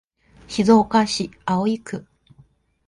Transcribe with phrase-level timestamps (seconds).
[0.47, 2.03] 静岡市葵区